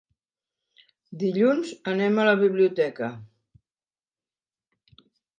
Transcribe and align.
Dilluns 1.23 1.73
anem 1.91 2.17
a 2.23 2.25
la 2.27 2.33
biblioteca. 2.39 3.09